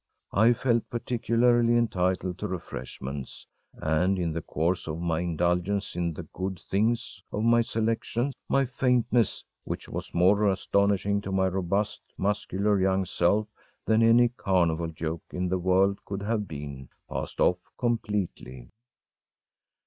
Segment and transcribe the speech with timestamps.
[0.33, 6.23] I felt particularly entitled to refreshments, and in the course of my indulgence in the
[6.33, 12.81] good things of my selection, my faintness which was more astonishing to my robust, muscular
[12.81, 13.47] young self
[13.85, 18.71] than any carnival joke in the world could have been passed off completely.